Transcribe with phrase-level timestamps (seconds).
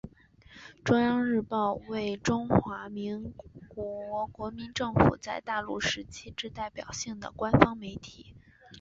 [0.83, 3.35] 中央日报为中华民
[3.67, 8.33] 国国民政府在大陆时期之代表性的官方媒体。